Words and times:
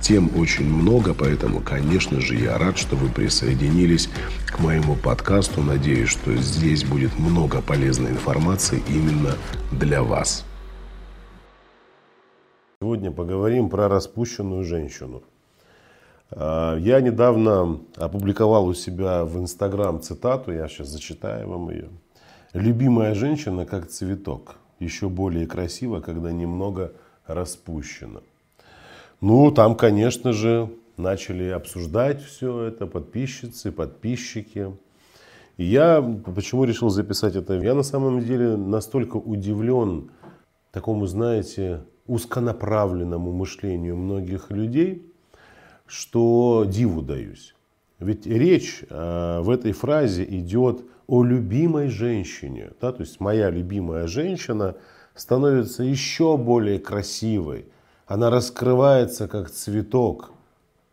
Тем 0.00 0.30
очень 0.36 0.64
много, 0.64 1.12
поэтому, 1.12 1.60
конечно 1.60 2.20
же, 2.20 2.34
я 2.34 2.56
рад, 2.56 2.78
что 2.78 2.96
вы 2.96 3.10
присоединились 3.10 4.08
к 4.46 4.58
моему 4.58 4.96
подкасту. 4.96 5.60
Надеюсь, 5.62 6.08
что 6.08 6.34
здесь 6.36 6.84
будет 6.84 7.18
много 7.18 7.60
полезной 7.60 8.12
информации 8.12 8.82
именно 8.88 9.34
для 9.72 10.02
вас. 10.02 10.44
Сегодня 12.80 13.10
поговорим 13.10 13.68
про 13.68 13.88
распущенную 13.88 14.64
женщину. 14.64 15.22
А, 16.30 16.76
я 16.78 17.02
недавно 17.02 17.80
опубликовал 17.96 18.68
у 18.68 18.74
себя 18.74 19.26
в 19.26 19.38
Инстаграм 19.38 20.00
цитату, 20.00 20.50
я 20.50 20.66
сейчас 20.66 20.88
зачитаю 20.88 21.46
вам 21.46 21.68
ее. 21.68 21.90
«Любимая 22.54 23.14
женщина 23.14 23.66
как 23.66 23.88
цветок, 23.88 24.56
еще 24.78 25.10
более 25.10 25.46
красиво, 25.46 26.00
когда 26.00 26.32
немного 26.32 26.92
распущена». 27.26 28.22
Ну, 29.20 29.50
там, 29.50 29.74
конечно 29.76 30.32
же, 30.32 30.70
начали 30.96 31.48
обсуждать 31.48 32.22
все 32.22 32.62
это 32.64 32.86
подписчицы, 32.86 33.70
подписчики. 33.70 34.72
И 35.58 35.64
я 35.64 36.00
почему 36.34 36.64
решил 36.64 36.88
записать 36.88 37.36
это? 37.36 37.54
Я 37.54 37.74
на 37.74 37.82
самом 37.82 38.20
деле 38.20 38.56
настолько 38.56 39.18
удивлен 39.18 40.10
такому, 40.72 41.06
знаете, 41.06 41.82
узконаправленному 42.06 43.30
мышлению 43.32 43.96
многих 43.96 44.50
людей, 44.50 45.06
что 45.86 46.64
диву 46.66 47.02
даюсь. 47.02 47.54
Ведь 47.98 48.26
речь 48.26 48.82
э, 48.88 49.40
в 49.42 49.50
этой 49.50 49.72
фразе 49.72 50.24
идет 50.24 50.82
о 51.06 51.22
любимой 51.22 51.88
женщине. 51.88 52.70
Да? 52.80 52.92
То 52.92 53.02
есть 53.02 53.20
моя 53.20 53.50
любимая 53.50 54.06
женщина 54.06 54.76
становится 55.14 55.82
еще 55.82 56.38
более 56.38 56.78
красивой. 56.78 57.66
Она 58.10 58.28
раскрывается 58.28 59.28
как 59.28 59.50
цветок. 59.50 60.32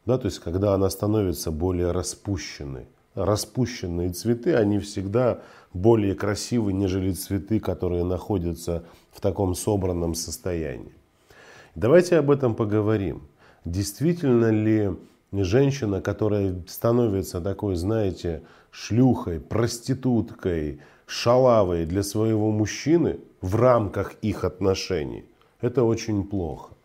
Да? 0.05 0.19
То 0.19 0.25
есть 0.25 0.37
когда 0.37 0.75
она 0.75 0.87
становится 0.87 1.49
более 1.49 1.89
распущенной 1.91 2.85
распущенные 3.15 4.11
цветы, 4.11 4.53
они 4.53 4.77
всегда 4.77 5.39
более 5.73 6.13
красивы, 6.13 6.73
нежели 6.73 7.11
цветы, 7.13 7.59
которые 7.59 8.03
находятся 8.03 8.83
в 9.11 9.19
таком 9.19 9.55
собранном 9.55 10.13
состоянии. 10.13 10.93
Давайте 11.73 12.17
об 12.17 12.29
этом 12.29 12.53
поговорим. 12.53 13.23
Действительно 13.65 14.51
ли 14.51 14.95
женщина, 15.31 16.01
которая 16.01 16.55
становится 16.67 17.41
такой, 17.41 17.75
знаете, 17.77 18.43
шлюхой, 18.69 19.39
проституткой, 19.39 20.81
шалавой 21.07 21.87
для 21.87 22.03
своего 22.03 22.51
мужчины 22.51 23.19
в 23.41 23.55
рамках 23.55 24.13
их 24.21 24.43
отношений, 24.43 25.25
это 25.61 25.83
очень 25.83 26.23
плохо. 26.23 26.76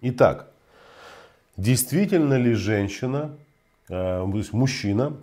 Итак, 0.00 0.48
действительно 1.56 2.34
ли 2.34 2.54
женщина 2.54 3.30
Э, 3.90 4.24
то 4.30 4.38
есть 4.38 4.52
мужчина 4.52 5.16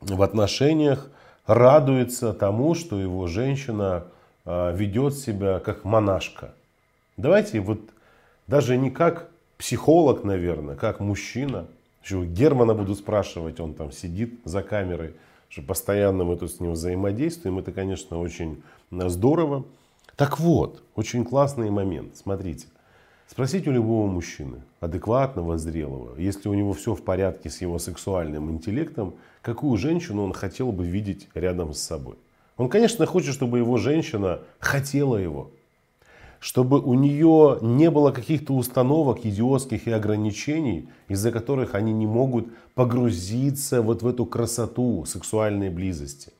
в 0.00 0.20
отношениях 0.22 1.08
радуется 1.46 2.34
тому, 2.34 2.74
что 2.74 3.00
его 3.00 3.26
женщина 3.28 4.04
э, 4.44 4.76
ведет 4.76 5.14
себя 5.14 5.60
как 5.60 5.84
монашка. 5.84 6.52
Давайте 7.16 7.60
вот 7.60 7.78
даже 8.48 8.76
не 8.76 8.90
как 8.90 9.30
психолог, 9.56 10.24
наверное, 10.24 10.74
как 10.74 11.00
мужчина. 11.00 11.66
Еще 12.02 12.24
Германа 12.24 12.74
буду 12.74 12.94
спрашивать, 12.94 13.60
он 13.60 13.72
там 13.72 13.92
сидит 13.92 14.40
за 14.44 14.62
камерой, 14.62 15.14
что 15.48 15.62
постоянно 15.62 16.24
мы 16.24 16.36
тут 16.36 16.50
с 16.50 16.60
ним 16.60 16.72
взаимодействуем. 16.72 17.58
Это, 17.60 17.72
конечно, 17.72 18.18
очень 18.18 18.62
здорово. 18.90 19.64
Так 20.16 20.38
вот, 20.38 20.82
очень 20.96 21.24
классный 21.24 21.70
момент. 21.70 22.16
Смотрите. 22.16 22.66
Спросите 23.26 23.70
у 23.70 23.72
любого 23.72 24.06
мужчины, 24.06 24.62
адекватного, 24.80 25.56
зрелого, 25.56 26.18
если 26.18 26.48
у 26.48 26.54
него 26.54 26.72
все 26.74 26.94
в 26.94 27.02
порядке 27.02 27.48
с 27.48 27.60
его 27.62 27.78
сексуальным 27.78 28.50
интеллектом, 28.50 29.14
какую 29.40 29.76
женщину 29.78 30.24
он 30.24 30.32
хотел 30.32 30.72
бы 30.72 30.86
видеть 30.86 31.28
рядом 31.34 31.72
с 31.72 31.80
собой. 31.80 32.16
Он, 32.56 32.68
конечно, 32.68 33.06
хочет, 33.06 33.34
чтобы 33.34 33.58
его 33.58 33.78
женщина 33.78 34.40
хотела 34.58 35.16
его. 35.16 35.50
Чтобы 36.38 36.78
у 36.80 36.92
нее 36.92 37.58
не 37.62 37.90
было 37.90 38.10
каких-то 38.10 38.52
установок 38.52 39.24
идиотских 39.24 39.86
и 39.86 39.90
ограничений, 39.90 40.90
из-за 41.08 41.32
которых 41.32 41.74
они 41.74 41.94
не 41.94 42.06
могут 42.06 42.48
погрузиться 42.74 43.80
вот 43.80 44.02
в 44.02 44.06
эту 44.06 44.26
красоту 44.26 45.06
сексуальной 45.06 45.70
близости. 45.70 46.32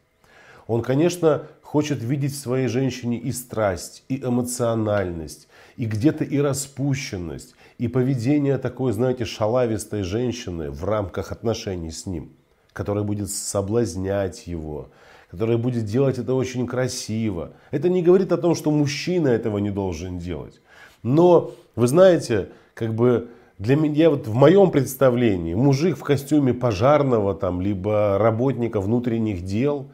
Он, 0.66 0.82
конечно, 0.82 1.46
хочет 1.62 2.02
видеть 2.02 2.34
в 2.34 2.38
своей 2.38 2.68
женщине 2.68 3.18
и 3.18 3.32
страсть, 3.32 4.04
и 4.08 4.18
эмоциональность, 4.22 5.48
и 5.76 5.86
где-то 5.86 6.24
и 6.24 6.38
распущенность, 6.38 7.54
и 7.78 7.88
поведение 7.88 8.58
такой, 8.58 8.92
знаете, 8.92 9.24
шалавистой 9.24 10.02
женщины 10.02 10.70
в 10.70 10.84
рамках 10.84 11.32
отношений 11.32 11.90
с 11.90 12.06
ним, 12.06 12.32
которая 12.72 13.04
будет 13.04 13.30
соблазнять 13.30 14.46
его, 14.46 14.88
которая 15.30 15.58
будет 15.58 15.84
делать 15.84 16.18
это 16.18 16.34
очень 16.34 16.66
красиво. 16.66 17.52
Это 17.70 17.88
не 17.88 18.02
говорит 18.02 18.32
о 18.32 18.36
том, 18.36 18.54
что 18.54 18.70
мужчина 18.70 19.28
этого 19.28 19.58
не 19.58 19.70
должен 19.70 20.18
делать. 20.18 20.60
Но, 21.02 21.52
вы 21.74 21.86
знаете, 21.88 22.50
как 22.74 22.94
бы 22.94 23.28
для 23.58 23.76
меня, 23.76 24.10
вот 24.10 24.26
в 24.26 24.34
моем 24.34 24.70
представлении, 24.70 25.54
мужик 25.54 25.96
в 25.96 26.02
костюме 26.02 26.54
пожарного, 26.54 27.34
там, 27.34 27.60
либо 27.60 28.18
работника 28.18 28.80
внутренних 28.80 29.42
дел 29.42 29.90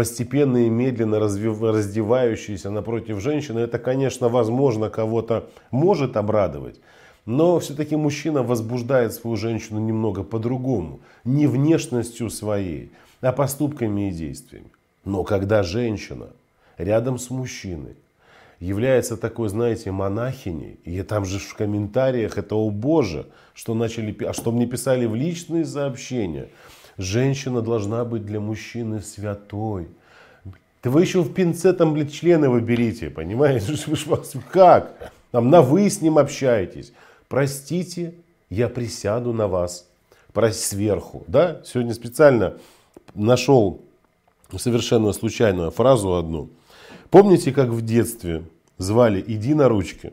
постепенно 0.00 0.56
и 0.56 0.70
медленно 0.70 1.18
раздевающийся 1.18 2.70
напротив 2.70 3.20
женщины, 3.20 3.58
это, 3.58 3.78
конечно, 3.78 4.30
возможно, 4.30 4.88
кого-то 4.88 5.50
может 5.70 6.16
обрадовать. 6.16 6.80
Но 7.26 7.58
все-таки 7.58 7.96
мужчина 7.96 8.42
возбуждает 8.42 9.12
свою 9.12 9.36
женщину 9.36 9.78
немного 9.78 10.22
по-другому. 10.22 11.00
Не 11.24 11.46
внешностью 11.46 12.30
своей, 12.30 12.90
а 13.20 13.32
поступками 13.32 14.08
и 14.08 14.12
действиями. 14.12 14.70
Но 15.04 15.22
когда 15.22 15.62
женщина 15.62 16.28
рядом 16.78 17.18
с 17.18 17.28
мужчиной 17.28 17.96
является 18.58 19.18
такой, 19.18 19.50
знаете, 19.50 19.90
монахиней, 19.90 20.80
и 20.86 21.02
там 21.02 21.26
же 21.26 21.38
в 21.38 21.54
комментариях 21.54 22.38
это 22.38 22.54
«О 22.54 22.70
Боже!», 22.70 23.26
что, 23.52 23.74
начали, 23.74 24.16
а 24.24 24.32
что 24.32 24.50
мне 24.50 24.66
писали 24.66 25.04
в 25.04 25.14
личные 25.14 25.66
сообщения– 25.66 26.48
Женщина 27.00 27.62
должна 27.62 28.04
быть 28.04 28.26
для 28.26 28.40
мужчины 28.40 29.00
святой. 29.00 29.88
Да 30.82 30.90
вы 30.90 31.00
еще 31.00 31.22
в 31.22 31.32
пинце 31.32 31.72
там, 31.72 31.94
блядь, 31.94 32.12
члены 32.12 32.50
выберите, 32.50 33.08
понимаете? 33.08 33.74
Как? 34.52 35.10
Там 35.30 35.48
на 35.48 35.62
вы 35.62 35.88
с 35.88 36.02
ним 36.02 36.18
общаетесь. 36.18 36.92
Простите, 37.28 38.12
я 38.50 38.68
присяду 38.68 39.32
на 39.32 39.48
вас. 39.48 39.88
Прость 40.34 40.62
сверху. 40.62 41.24
Да? 41.26 41.62
Сегодня 41.64 41.94
специально 41.94 42.58
нашел 43.14 43.80
совершенно 44.54 45.14
случайную 45.14 45.70
фразу 45.70 46.16
одну. 46.16 46.50
Помните, 47.08 47.50
как 47.50 47.70
в 47.70 47.80
детстве 47.80 48.44
звали 48.76 49.24
«иди 49.26 49.54
на 49.54 49.70
ручки», 49.70 50.12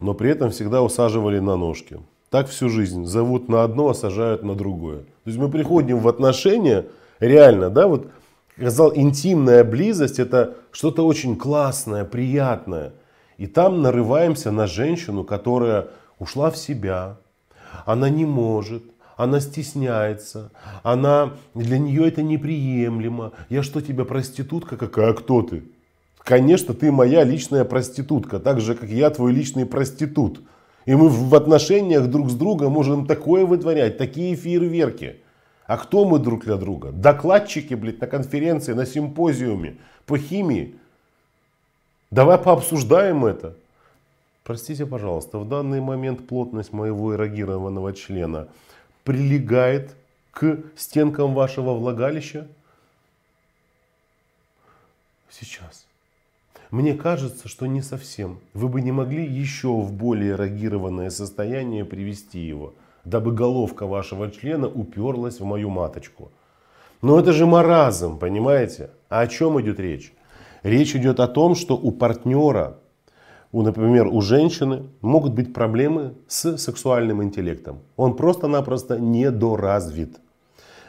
но 0.00 0.14
при 0.14 0.30
этом 0.30 0.50
всегда 0.50 0.82
усаживали 0.82 1.38
на 1.38 1.56
ножки. 1.56 2.00
Так 2.36 2.50
всю 2.50 2.68
жизнь. 2.68 3.06
Зовут 3.06 3.48
на 3.48 3.64
одно, 3.64 3.88
а 3.88 3.94
сажают 3.94 4.42
на 4.42 4.54
другое. 4.54 4.98
То 4.98 5.04
есть 5.24 5.38
мы 5.38 5.50
приходим 5.50 6.00
в 6.00 6.06
отношения, 6.06 6.84
реально, 7.18 7.70
да, 7.70 7.86
вот, 7.86 8.08
сказал, 8.56 8.92
интимная 8.94 9.64
близость 9.64 10.18
это 10.18 10.58
что-то 10.70 11.06
очень 11.06 11.36
классное, 11.36 12.04
приятное. 12.04 12.92
И 13.38 13.46
там 13.46 13.80
нарываемся 13.80 14.50
на 14.50 14.66
женщину, 14.66 15.24
которая 15.24 15.88
ушла 16.18 16.50
в 16.50 16.58
себя, 16.58 17.16
она 17.86 18.10
не 18.10 18.26
может, 18.26 18.82
она 19.16 19.40
стесняется, 19.40 20.50
она, 20.82 21.32
для 21.54 21.78
нее 21.78 22.06
это 22.06 22.22
неприемлемо. 22.22 23.32
Я 23.48 23.62
что, 23.62 23.80
тебя 23.80 24.04
проститутка 24.04 24.76
какая? 24.76 25.14
Кто 25.14 25.40
ты? 25.40 25.64
Конечно, 26.18 26.74
ты 26.74 26.92
моя 26.92 27.24
личная 27.24 27.64
проститутка, 27.64 28.40
так 28.40 28.60
же, 28.60 28.74
как 28.74 28.90
я 28.90 29.08
твой 29.08 29.32
личный 29.32 29.64
проститут. 29.64 30.42
И 30.86 30.94
мы 30.94 31.08
в 31.08 31.34
отношениях 31.34 32.06
друг 32.06 32.30
с 32.30 32.34
другом 32.34 32.72
можем 32.72 33.06
такое 33.06 33.44
вытворять, 33.44 33.98
такие 33.98 34.36
фейерверки. 34.36 35.20
А 35.66 35.76
кто 35.76 36.04
мы 36.04 36.20
друг 36.20 36.44
для 36.44 36.56
друга? 36.56 36.92
Докладчики, 36.92 37.74
блядь, 37.74 38.00
на 38.00 38.06
конференции, 38.06 38.72
на 38.72 38.86
симпозиуме 38.86 39.78
по 40.06 40.16
химии. 40.16 40.76
Давай 42.12 42.38
пообсуждаем 42.38 43.24
это. 43.24 43.56
Простите, 44.44 44.86
пожалуйста, 44.86 45.38
в 45.38 45.48
данный 45.48 45.80
момент 45.80 46.28
плотность 46.28 46.72
моего 46.72 47.16
эрогированного 47.16 47.92
члена 47.92 48.46
прилегает 49.02 49.96
к 50.30 50.60
стенкам 50.76 51.34
вашего 51.34 51.72
влагалища? 51.72 52.46
Сейчас. 55.28 55.85
Мне 56.76 56.92
кажется, 56.92 57.48
что 57.48 57.64
не 57.64 57.80
совсем. 57.80 58.38
Вы 58.52 58.68
бы 58.68 58.82
не 58.82 58.92
могли 58.92 59.24
еще 59.24 59.68
в 59.68 59.94
более 59.94 60.32
эрогированное 60.32 61.08
состояние 61.08 61.86
привести 61.86 62.40
его, 62.40 62.74
дабы 63.02 63.32
головка 63.32 63.86
вашего 63.86 64.30
члена 64.30 64.68
уперлась 64.68 65.40
в 65.40 65.44
мою 65.46 65.70
маточку. 65.70 66.30
Но 67.00 67.18
это 67.18 67.32
же 67.32 67.46
маразм, 67.46 68.18
понимаете? 68.18 68.90
А 69.08 69.20
о 69.20 69.26
чем 69.26 69.58
идет 69.58 69.80
речь? 69.80 70.12
Речь 70.62 70.94
идет 70.94 71.18
о 71.18 71.28
том, 71.28 71.54
что 71.54 71.78
у 71.78 71.90
партнера, 71.92 72.76
у, 73.52 73.62
например, 73.62 74.08
у 74.08 74.20
женщины 74.20 74.82
могут 75.00 75.32
быть 75.32 75.54
проблемы 75.54 76.12
с 76.28 76.58
сексуальным 76.58 77.22
интеллектом. 77.22 77.78
Он 77.96 78.14
просто-напросто 78.14 79.00
недоразвит. 79.00 80.18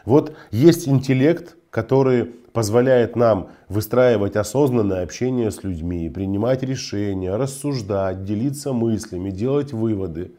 Вот 0.04 0.36
есть 0.52 0.86
интеллект, 0.90 1.56
который 1.70 2.36
позволяет 2.58 3.16
нам 3.16 3.50
выстраивать 3.70 4.36
осознанное 4.36 5.04
общение 5.04 5.52
с 5.52 5.64
людьми, 5.64 6.10
принимать 6.10 6.64
решения, 6.64 7.36
рассуждать, 7.36 8.26
делиться 8.26 8.74
мыслями, 8.74 9.30
делать 9.30 9.74
выводы. 9.74 10.32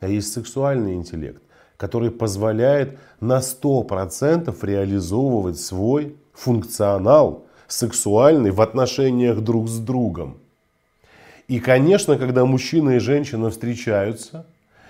А 0.00 0.08
есть 0.08 0.32
сексуальный 0.32 0.94
интеллект, 0.94 1.40
который 1.76 2.10
позволяет 2.10 2.98
на 3.20 3.38
100% 3.38 4.52
реализовывать 4.60 5.60
свой 5.60 6.16
функционал 6.32 7.44
сексуальный 7.68 8.50
в 8.50 8.60
отношениях 8.60 9.40
друг 9.40 9.68
с 9.68 9.78
другом. 9.78 10.38
И, 11.46 11.60
конечно, 11.60 12.18
когда 12.18 12.44
мужчина 12.44 12.96
и 12.96 12.98
женщина 12.98 13.50
встречаются, 13.50 14.46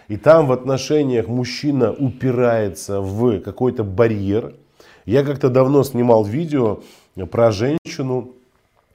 и 0.09 0.17
там 0.17 0.47
в 0.47 0.53
отношениях 0.53 1.29
мужчина 1.29 1.93
упирается 1.93 3.03
в 3.03 3.41
какой-то 3.41 3.85
барьер– 3.85 4.55
я 5.07 5.25
как-то 5.25 5.49
давно 5.49 5.85
снимал 5.85 6.25
видео 6.25 6.81
про 7.31 7.53
женщину, 7.53 8.33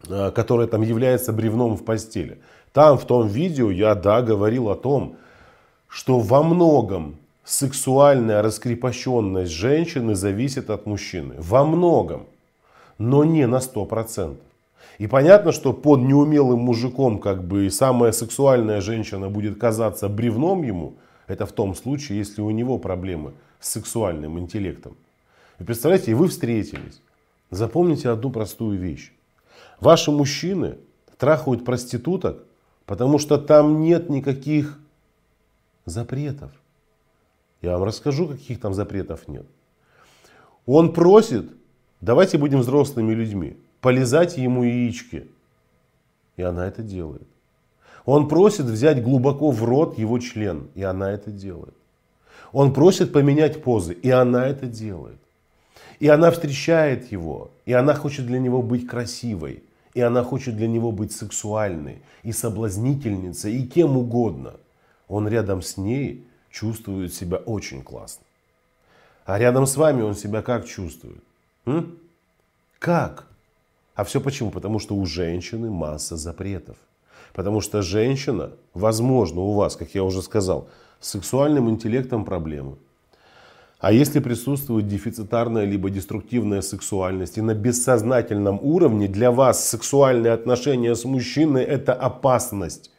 э, 0.07 0.31
которая 0.31 0.67
там 0.67 0.81
является 0.81 1.33
бревном 1.33 1.77
в 1.77 1.83
постели. 1.83 2.37
Там 2.73 2.97
в 2.97 3.05
том 3.05 3.27
видео 3.27 3.71
я, 3.71 3.95
да, 3.95 4.21
говорил 4.21 4.69
о 4.69 4.75
том, 4.75 5.15
что 5.87 6.19
во 6.19 6.43
многом 6.43 7.15
сексуальная 7.43 8.41
раскрепощенность 8.41 9.51
женщины 9.51 10.15
зависит 10.15 10.69
от 10.69 10.85
мужчины. 10.85 11.35
Во 11.37 11.65
многом, 11.65 12.27
но 12.97 13.23
не 13.23 13.47
на 13.47 13.57
100%. 13.57 14.35
И 14.99 15.07
понятно, 15.07 15.51
что 15.51 15.73
под 15.73 16.01
неумелым 16.01 16.59
мужиком 16.59 17.19
как 17.19 17.43
бы 17.43 17.69
самая 17.71 18.11
сексуальная 18.11 18.81
женщина 18.81 19.29
будет 19.29 19.59
казаться 19.59 20.07
бревном 20.09 20.63
ему, 20.63 20.93
это 21.27 21.45
в 21.45 21.51
том 21.51 21.73
случае, 21.75 22.19
если 22.19 22.41
у 22.41 22.51
него 22.51 22.77
проблемы 22.77 23.31
с 23.59 23.69
сексуальным 23.69 24.37
интеллектом. 24.37 24.95
Вы 25.61 25.65
представляете, 25.65 26.09
и 26.09 26.15
вы 26.15 26.27
встретились. 26.27 27.03
Запомните 27.51 28.09
одну 28.09 28.31
простую 28.31 28.79
вещь. 28.79 29.11
Ваши 29.79 30.09
мужчины 30.09 30.79
трахают 31.19 31.63
проституток, 31.63 32.43
потому 32.87 33.19
что 33.19 33.37
там 33.37 33.79
нет 33.81 34.09
никаких 34.09 34.79
запретов. 35.85 36.51
Я 37.61 37.73
вам 37.73 37.83
расскажу, 37.83 38.27
каких 38.27 38.59
там 38.59 38.73
запретов 38.73 39.27
нет. 39.27 39.45
Он 40.65 40.93
просит, 40.93 41.51
давайте 42.01 42.39
будем 42.39 42.61
взрослыми 42.61 43.13
людьми, 43.13 43.55
полезать 43.81 44.39
ему 44.39 44.63
яички. 44.63 45.27
И 46.37 46.41
она 46.41 46.65
это 46.65 46.81
делает. 46.81 47.27
Он 48.05 48.27
просит 48.27 48.65
взять 48.65 49.03
глубоко 49.03 49.51
в 49.51 49.63
рот 49.63 49.99
его 49.99 50.17
член, 50.17 50.69
и 50.73 50.81
она 50.81 51.11
это 51.11 51.29
делает. 51.29 51.75
Он 52.51 52.73
просит 52.73 53.13
поменять 53.13 53.61
позы, 53.61 53.93
и 53.93 54.09
она 54.09 54.47
это 54.47 54.65
делает. 54.65 55.19
И 56.01 56.07
она 56.07 56.31
встречает 56.31 57.11
его, 57.11 57.51
и 57.67 57.73
она 57.73 57.93
хочет 57.93 58.25
для 58.25 58.39
него 58.39 58.63
быть 58.63 58.87
красивой, 58.87 59.63
и 59.93 60.01
она 60.01 60.23
хочет 60.23 60.57
для 60.57 60.67
него 60.67 60.91
быть 60.91 61.11
сексуальной, 61.11 62.01
и 62.23 62.31
соблазнительницей, 62.31 63.53
и 63.53 63.67
кем 63.67 63.97
угодно. 63.97 64.55
Он 65.07 65.27
рядом 65.27 65.61
с 65.61 65.77
ней 65.77 66.25
чувствует 66.49 67.13
себя 67.13 67.37
очень 67.37 67.83
классно. 67.83 68.25
А 69.25 69.37
рядом 69.37 69.67
с 69.67 69.77
вами 69.77 70.01
он 70.01 70.15
себя 70.15 70.41
как 70.41 70.65
чувствует? 70.65 71.23
М? 71.67 71.99
Как? 72.79 73.27
А 73.93 74.03
все 74.03 74.19
почему? 74.19 74.49
Потому 74.49 74.79
что 74.79 74.95
у 74.95 75.05
женщины 75.05 75.69
масса 75.69 76.17
запретов. 76.17 76.77
Потому 77.31 77.61
что 77.61 77.83
женщина, 77.83 78.53
возможно, 78.73 79.41
у 79.41 79.53
вас, 79.53 79.75
как 79.75 79.93
я 79.93 80.03
уже 80.03 80.23
сказал, 80.23 80.67
с 80.99 81.09
сексуальным 81.09 81.69
интеллектом 81.69 82.25
проблемы. 82.25 82.77
А 83.81 83.91
если 83.91 84.19
присутствует 84.19 84.87
дефицитарная 84.87 85.65
либо 85.65 85.89
деструктивная 85.89 86.61
сексуальность, 86.61 87.39
и 87.39 87.41
на 87.41 87.55
бессознательном 87.55 88.59
уровне 88.61 89.07
для 89.07 89.31
вас 89.31 89.67
сексуальные 89.67 90.33
отношения 90.33 90.93
с 90.93 91.03
мужчиной 91.03 91.63
это 91.63 91.91
опасность. 91.93 92.91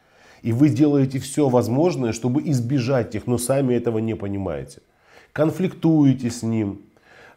И 0.43 0.53
вы 0.53 0.71
делаете 0.71 1.21
все 1.21 1.49
возможное, 1.49 2.13
чтобы 2.13 2.43
избежать 2.51 3.15
их, 3.15 3.29
но 3.29 3.39
сами 3.39 3.75
этого 3.75 3.99
не 3.99 4.17
понимаете. 4.17 4.81
Конфликтуете 5.33 6.31
с 6.31 6.43
ним, 6.43 6.81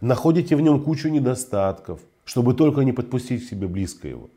находите 0.01 0.55
в 0.55 0.61
нем 0.61 0.81
кучу 0.81 1.09
недостатков, 1.09 1.99
чтобы 2.23 2.55
только 2.55 2.81
не 2.81 2.93
подпустить 2.93 3.45
к 3.45 3.49
себе 3.49 3.67
близко 3.67 4.07
его. 4.07 4.31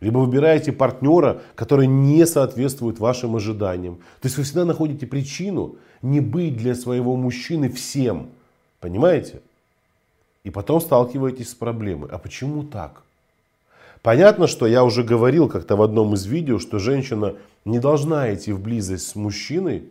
Либо 0.00 0.18
выбираете 0.18 0.72
партнера, 0.72 1.40
который 1.54 1.86
не 1.86 2.26
соответствует 2.26 2.98
вашим 2.98 3.36
ожиданиям. 3.36 3.96
То 4.20 4.26
есть 4.26 4.36
вы 4.36 4.44
всегда 4.44 4.64
находите 4.64 5.06
причину 5.06 5.76
не 6.02 6.20
быть 6.20 6.56
для 6.56 6.74
своего 6.74 7.16
мужчины 7.16 7.70
всем. 7.70 8.28
Понимаете? 8.80 9.40
И 10.44 10.50
потом 10.50 10.80
сталкиваетесь 10.80 11.50
с 11.50 11.54
проблемой. 11.54 12.10
А 12.10 12.18
почему 12.18 12.62
так? 12.62 13.02
Понятно, 14.02 14.46
что 14.46 14.66
я 14.66 14.84
уже 14.84 15.02
говорил 15.02 15.48
как-то 15.48 15.76
в 15.76 15.82
одном 15.82 16.14
из 16.14 16.26
видео, 16.26 16.58
что 16.58 16.78
женщина 16.78 17.34
не 17.64 17.80
должна 17.80 18.32
идти 18.32 18.52
в 18.52 18.60
близость 18.60 19.08
с 19.08 19.16
мужчиной, 19.16 19.88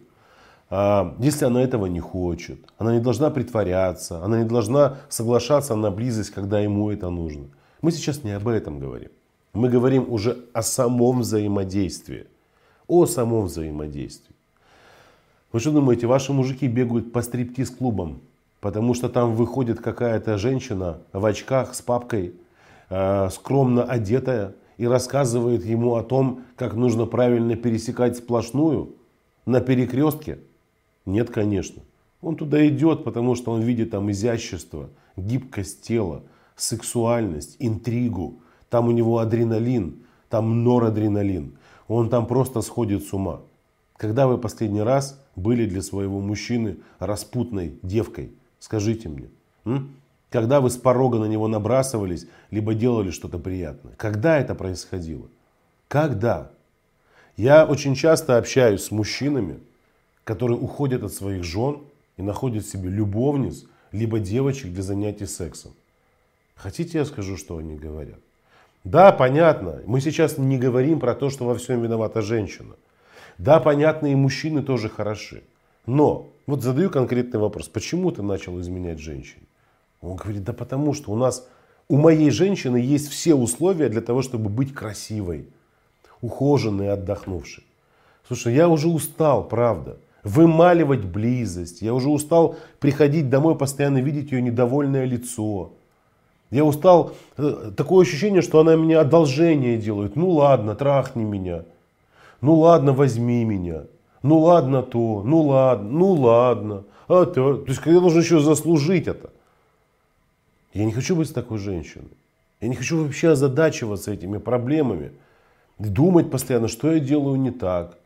а, 0.70 1.16
если 1.20 1.46
она 1.46 1.62
этого 1.62 1.88
не 1.88 2.00
хочет. 2.00 2.60
Она 2.78 2.94
не 2.94 3.02
должна 3.02 3.30
притворяться, 3.30 4.24
она 4.24 4.40
не 4.40 4.48
должна 4.48 5.00
соглашаться 5.10 5.76
на 5.76 5.92
близость, 5.92 6.30
когда 6.30 6.60
ему 6.62 6.92
это 6.92 7.10
нужно. 7.10 7.46
Мы 7.82 7.92
сейчас 7.92 8.24
не 8.24 8.32
об 8.32 8.48
этом 8.48 8.80
говорим. 8.80 9.10
Мы 9.56 9.70
говорим 9.70 10.12
уже 10.12 10.38
о 10.52 10.62
самом 10.62 11.22
взаимодействии. 11.22 12.28
О 12.88 13.06
самом 13.06 13.46
взаимодействии. 13.46 14.36
Вы 15.54 15.62
что 15.62 15.72
думаете, 15.72 16.08
ваши 16.08 16.34
мужики 16.34 16.68
бегают 16.68 17.14
по 17.14 17.22
стриптиз-клубам, 17.22 18.20
потому 18.60 18.94
что 18.94 19.08
там 19.08 19.34
выходит 19.34 19.80
какая-то 19.80 20.38
женщина 20.38 20.98
в 21.14 21.26
очках 21.26 21.74
с 21.74 21.82
папкой, 21.82 22.36
э, 22.90 23.30
скромно 23.32 23.86
одетая, 23.86 24.56
и 24.78 24.86
рассказывает 24.86 25.64
ему 25.64 25.96
о 25.96 26.04
том, 26.04 26.42
как 26.58 26.74
нужно 26.74 27.06
правильно 27.06 27.56
пересекать 27.56 28.18
сплошную 28.18 28.94
на 29.46 29.62
перекрестке? 29.62 30.40
Нет, 31.06 31.30
конечно. 31.30 31.82
Он 32.22 32.36
туда 32.36 32.68
идет, 32.68 33.06
потому 33.06 33.36
что 33.36 33.54
он 33.54 33.62
видит 33.62 33.92
там 33.92 34.12
изящество, 34.12 34.90
гибкость 35.16 35.82
тела, 35.82 36.24
сексуальность, 36.58 37.56
интригу, 37.60 38.42
там 38.70 38.88
у 38.88 38.92
него 38.92 39.20
адреналин, 39.20 40.04
там 40.30 40.64
норадреналин. 40.64 41.58
Он 41.88 42.10
там 42.10 42.26
просто 42.26 42.62
сходит 42.62 43.04
с 43.04 43.14
ума. 43.14 43.42
Когда 43.98 44.28
вы 44.28 44.38
последний 44.38 44.82
раз 44.82 45.20
были 45.36 45.66
для 45.66 45.82
своего 45.82 46.20
мужчины 46.20 46.78
распутной 47.00 47.78
девкой? 47.82 48.32
Скажите 48.60 49.10
мне. 49.10 49.30
М? 49.66 49.96
Когда 50.30 50.60
вы 50.60 50.70
с 50.70 50.78
порога 50.78 51.20
на 51.20 51.26
него 51.26 51.48
набрасывались, 51.48 52.28
либо 52.52 52.74
делали 52.74 53.12
что-то 53.12 53.40
приятное? 53.40 53.94
Когда 53.96 54.38
это 54.38 54.56
происходило? 54.56 55.28
Когда? 55.88 56.52
Я 57.38 57.66
очень 57.66 57.96
часто 57.96 58.38
общаюсь 58.38 58.84
с 58.84 58.92
мужчинами, 58.92 59.60
которые 60.24 60.58
уходят 60.60 61.04
от 61.04 61.14
своих 61.14 61.44
жен 61.44 61.84
и 62.18 62.22
находят 62.22 62.66
себе 62.66 62.90
любовниц, 62.90 63.66
либо 63.92 64.20
девочек 64.20 64.74
для 64.74 64.84
занятий 64.84 65.26
сексом. 65.26 65.74
Хотите, 66.56 66.98
я 66.98 67.06
скажу, 67.06 67.38
что 67.38 67.58
они 67.58 67.76
говорят? 67.76 68.20
Да, 68.86 69.12
понятно, 69.12 69.82
мы 69.88 70.00
сейчас 70.00 70.38
не 70.38 70.60
говорим 70.60 71.00
про 71.00 71.16
то, 71.16 71.32
что 71.32 71.44
во 71.46 71.56
всем 71.56 71.82
виновата 71.82 72.22
женщина. 72.22 72.76
Да, 73.40 73.60
понятно, 73.60 74.08
и 74.08 74.16
мужчины 74.16 74.62
тоже 74.62 74.90
хороши. 74.90 75.44
Но, 75.88 76.30
вот 76.46 76.62
задаю 76.62 76.92
конкретный 76.92 77.40
вопрос, 77.40 77.68
почему 77.68 78.12
ты 78.12 78.22
начал 78.22 78.60
изменять 78.62 79.00
женщине? 79.00 79.48
Он 80.02 80.16
говорит, 80.16 80.44
да 80.44 80.54
потому 80.54 80.94
что 80.94 81.12
у 81.12 81.16
нас, 81.16 81.48
у 81.90 81.98
моей 81.98 82.30
женщины 82.30 82.78
есть 82.78 83.10
все 83.10 83.34
условия 83.34 83.90
для 83.90 84.02
того, 84.02 84.22
чтобы 84.22 84.50
быть 84.50 84.72
красивой, 84.72 85.48
ухоженной, 86.22 86.92
отдохнувшей. 86.92 87.66
Слушай, 88.28 88.54
я 88.54 88.70
уже 88.70 88.88
устал, 88.88 89.48
правда. 89.48 89.98
Вымаливать 90.24 91.06
близость. 91.06 91.82
Я 91.82 91.96
уже 91.96 92.10
устал 92.10 92.56
приходить 92.80 93.30
домой, 93.30 93.58
постоянно 93.58 93.98
видеть 93.98 94.32
ее 94.32 94.44
недовольное 94.44 95.06
лицо. 95.06 95.74
Я 96.52 96.64
устал, 96.64 97.14
э, 97.38 97.72
такое 97.76 98.06
ощущение, 98.06 98.42
что 98.42 98.60
она 98.60 98.78
мне 98.78 98.98
одолжение 98.98 99.78
делает. 99.78 100.16
Ну 100.16 100.30
ладно, 100.30 100.76
трахни 100.76 101.24
меня. 101.24 101.64
Ну 102.42 102.56
ладно, 102.56 102.94
возьми 102.94 103.44
меня. 103.44 103.84
Ну 104.22 104.40
ладно 104.40 104.84
то, 104.84 105.22
ну 105.24 105.42
ладно, 105.42 105.90
ну 105.90 106.12
ладно. 106.12 106.84
А 107.08 107.26
то, 107.26 107.58
то 107.58 107.68
есть, 107.68 107.80
когда 107.80 108.00
должен 108.00 108.22
еще 108.22 108.40
заслужить 108.40 109.08
это. 109.08 109.30
Я 110.74 110.86
не 110.86 110.92
хочу 110.92 111.16
быть 111.16 111.34
такой 111.34 111.58
женщиной. 111.58 112.10
Я 112.62 112.68
не 112.68 112.76
хочу 112.76 113.04
вообще 113.04 113.30
озадачиваться 113.30 114.12
этими 114.12 114.38
проблемами. 114.38 115.12
Думать 115.78 116.32
постоянно, 116.32 116.68
что 116.68 116.92
я 116.92 117.00
делаю 117.00 117.40
не 117.40 117.52
так. 117.52 117.98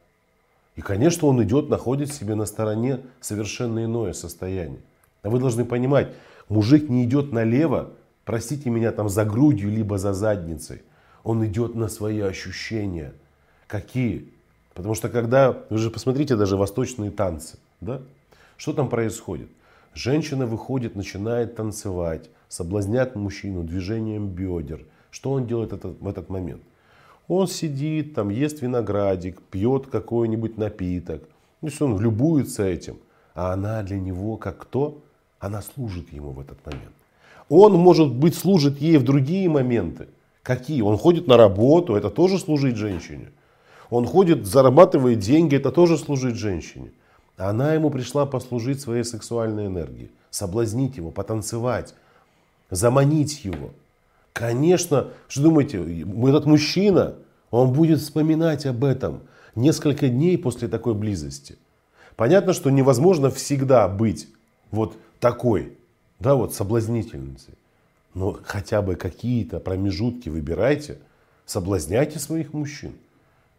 И, 0.76 0.82
конечно, 0.82 1.28
он 1.28 1.44
идет, 1.44 1.70
находит 1.70 2.14
себе 2.14 2.36
на 2.36 2.46
стороне 2.46 3.00
совершенно 3.20 3.84
иное 3.84 4.14
состояние. 4.14 4.80
А 5.24 5.30
вы 5.30 5.40
должны 5.40 5.66
понимать, 5.66 6.10
мужик 6.48 6.90
не 6.90 7.04
идет 7.04 7.32
налево, 7.32 7.90
простите 8.30 8.70
меня, 8.70 8.92
там 8.92 9.10
за 9.10 9.26
грудью, 9.26 9.72
либо 9.72 9.98
за 9.98 10.14
задницей. 10.14 10.84
Он 11.24 11.44
идет 11.48 11.74
на 11.74 11.88
свои 11.88 12.20
ощущения. 12.20 13.14
Какие? 13.66 14.32
Потому 14.76 14.94
что 14.94 15.10
когда, 15.10 15.64
вы 15.72 15.80
же 15.80 15.90
посмотрите 15.90 16.36
даже 16.36 16.56
восточные 16.56 17.10
танцы, 17.10 17.58
да? 17.82 18.04
Что 18.56 18.74
там 18.74 18.88
происходит? 18.88 19.50
Женщина 19.96 20.46
выходит, 20.46 20.96
начинает 20.96 21.56
танцевать, 21.56 22.30
соблазняет 22.50 23.16
мужчину 23.16 23.64
движением 23.64 24.28
бедер. 24.28 24.86
Что 25.10 25.32
он 25.32 25.48
делает 25.48 25.74
этот, 25.74 26.00
в 26.00 26.08
этот 26.08 26.30
момент? 26.30 26.62
Он 27.28 27.48
сидит, 27.48 28.14
там 28.14 28.30
ест 28.30 28.62
виноградик, 28.62 29.42
пьет 29.42 29.88
какой-нибудь 29.88 30.56
напиток. 30.56 31.24
То 31.62 31.68
есть 31.68 31.82
он 31.82 32.00
любуется 32.00 32.62
этим. 32.62 32.98
А 33.34 33.54
она 33.54 33.82
для 33.82 34.00
него 34.00 34.38
как 34.38 34.60
кто? 34.60 35.02
Она 35.40 35.64
служит 35.64 36.14
ему 36.14 36.30
в 36.30 36.40
этот 36.40 36.64
момент. 36.64 36.99
Он, 37.50 37.74
может 37.74 38.14
быть, 38.14 38.36
служит 38.36 38.80
ей 38.80 38.98
в 38.98 39.04
другие 39.04 39.50
моменты. 39.50 40.08
Какие? 40.44 40.82
Он 40.82 40.98
ходит 40.98 41.28
на 41.28 41.36
работу, 41.36 41.96
это 41.96 42.10
тоже 42.10 42.40
служить 42.40 42.76
женщине. 42.76 43.32
Он 43.90 44.06
ходит, 44.06 44.46
зарабатывает 44.46 45.20
деньги, 45.20 45.56
это 45.56 45.72
тоже 45.72 45.98
служить 45.98 46.36
женщине. 46.36 46.92
Она 47.38 47.74
ему 47.74 47.90
пришла 47.90 48.26
послужить 48.26 48.82
своей 48.82 49.04
сексуальной 49.04 49.66
энергией, 49.66 50.12
соблазнить 50.30 50.98
его, 50.98 51.10
потанцевать, 51.10 51.96
заманить 52.70 53.44
его. 53.44 53.72
Конечно, 54.34 55.08
что 55.28 55.42
думаете, 55.44 55.80
этот 56.28 56.46
мужчина, 56.46 57.16
он 57.50 57.74
будет 57.74 58.00
вспоминать 58.00 58.66
об 58.66 58.84
этом 58.84 59.22
несколько 59.56 60.08
дней 60.08 60.38
после 60.38 60.68
такой 60.68 60.94
близости. 60.94 61.58
Понятно, 62.16 62.54
что 62.54 62.70
невозможно 62.70 63.32
всегда 63.32 63.88
быть 63.88 64.28
вот 64.72 64.98
такой, 65.20 65.79
да, 66.20 66.36
вот 66.36 66.54
соблазнительницей. 66.54 67.54
Но 68.14 68.38
хотя 68.44 68.82
бы 68.82 68.96
какие-то 68.96 69.60
промежутки 69.60 70.30
выбирайте, 70.30 71.00
соблазняйте 71.46 72.20
своих 72.20 72.54
мужчин. 72.54 72.94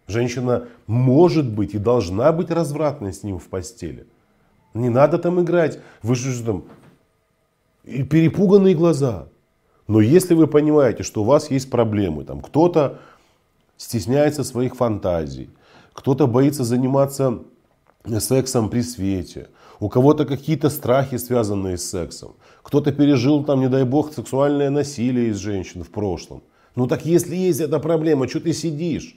Женщина 0.07 0.67
может 0.87 1.49
быть 1.49 1.75
и 1.75 1.79
должна 1.79 2.33
быть 2.33 2.51
развратной 2.51 3.13
с 3.13 3.23
ним 3.23 3.39
в 3.39 3.49
постели. 3.49 4.07
Не 4.75 4.89
надо 4.89 5.19
там 5.19 5.41
играть. 5.41 5.79
Вы 6.03 6.15
же 6.15 6.45
там 6.45 6.65
и 7.85 8.03
перепуганные 8.03 8.75
глаза. 8.75 9.29
Но 9.87 10.01
если 10.01 10.35
вы 10.35 10.47
понимаете, 10.47 11.03
что 11.03 11.23
у 11.23 11.25
вас 11.25 11.51
есть 11.51 11.71
проблемы, 11.71 12.25
там 12.25 12.41
кто-то 12.41 13.01
стесняется 13.77 14.45
своих 14.45 14.77
фантазий, 14.77 15.51
кто-то 15.93 16.27
боится 16.27 16.65
заниматься 16.65 17.41
сексом 18.19 18.69
при 18.69 18.83
свете, 18.83 19.49
у 19.81 19.89
кого-то 19.89 20.27
какие-то 20.27 20.71
страхи, 20.71 21.17
связанные 21.17 21.79
с 21.79 21.91
сексом, 21.91 22.37
кто-то 22.63 22.93
пережил 22.93 23.43
там, 23.43 23.61
не 23.61 23.69
дай 23.69 23.85
бог, 23.85 24.13
сексуальное 24.13 24.71
насилие 24.71 25.29
из 25.29 25.39
женщин 25.39 25.83
в 25.83 25.91
прошлом. 25.91 26.43
Ну 26.77 26.87
так 26.87 27.05
если 27.05 27.35
есть 27.35 27.61
эта 27.61 27.81
проблема, 27.81 28.29
что 28.29 28.41
ты 28.41 28.53
сидишь? 28.53 29.17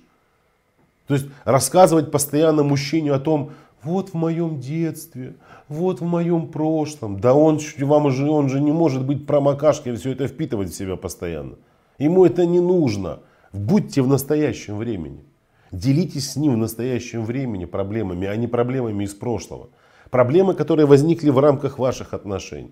То 1.08 1.16
есть 1.16 1.28
рассказывать 1.44 2.12
постоянно 2.12 2.64
мужчине 2.64 3.14
о 3.14 3.20
том, 3.20 3.52
вот 3.84 4.12
в 4.12 4.14
моем 4.14 4.62
детстве, 4.62 5.36
вот 5.68 6.00
в 6.00 6.06
моем 6.06 6.48
прошлом. 6.48 7.20
Да 7.20 7.34
он, 7.34 7.60
вам 7.80 8.12
же, 8.12 8.30
он 8.30 8.48
же 8.48 8.62
не 8.62 8.72
может 8.72 9.06
быть 9.06 9.28
промокашкой 9.28 9.96
все 9.96 10.12
это 10.12 10.28
впитывать 10.28 10.72
в 10.72 10.76
себя 10.76 10.96
постоянно. 10.96 11.56
Ему 12.00 12.26
это 12.26 12.46
не 12.46 12.62
нужно. 12.62 13.20
Будьте 13.52 14.02
в 14.02 14.08
настоящем 14.08 14.78
времени. 14.78 15.26
Делитесь 15.72 16.32
с 16.32 16.36
ним 16.38 16.54
в 16.54 16.58
настоящем 16.58 17.26
времени 17.26 17.66
проблемами, 17.66 18.28
а 18.28 18.36
не 18.38 18.48
проблемами 18.48 19.04
из 19.04 19.14
прошлого. 19.14 19.70
Проблемы, 20.14 20.54
которые 20.54 20.86
возникли 20.86 21.32
в 21.32 21.40
рамках 21.40 21.80
ваших 21.80 22.14
отношений. 22.14 22.72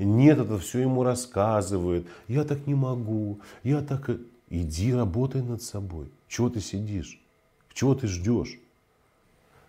Нет, 0.00 0.40
это 0.40 0.58
все 0.58 0.80
ему 0.80 1.04
рассказывает. 1.04 2.08
Я 2.26 2.42
так 2.42 2.66
не 2.66 2.74
могу. 2.74 3.38
Я 3.62 3.82
так... 3.82 4.10
Иди 4.50 4.92
работай 4.92 5.42
над 5.42 5.62
собой. 5.62 6.10
Чего 6.26 6.48
ты 6.48 6.58
сидишь? 6.58 7.20
Чего 7.72 7.94
ты 7.94 8.08
ждешь? 8.08 8.58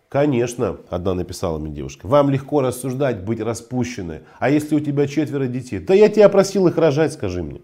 Конечно, 0.10 0.78
одна 0.90 1.14
написала 1.14 1.60
мне 1.60 1.72
девушка, 1.72 2.08
вам 2.08 2.32
легко 2.32 2.62
рассуждать, 2.62 3.24
быть 3.24 3.42
распущенной. 3.42 4.22
А 4.40 4.50
если 4.50 4.74
у 4.76 4.80
тебя 4.80 5.06
четверо 5.06 5.46
детей? 5.46 5.78
Да 5.78 5.94
я 5.94 6.10
тебя 6.10 6.30
просил 6.30 6.68
их 6.68 6.78
рожать, 6.78 7.14
скажи 7.14 7.44
мне. 7.44 7.62